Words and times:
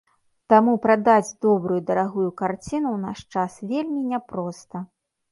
Таму 0.51 0.71
прадаць 0.85 1.35
добрую 1.45 1.75
дарагую 1.89 2.25
карціну 2.41 2.89
ў 2.93 2.99
наш 3.03 3.19
час 3.35 3.59
вельмі 3.75 4.01
няпроста. 4.15 4.77